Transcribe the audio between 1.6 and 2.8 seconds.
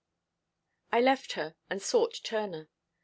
and sought Turner.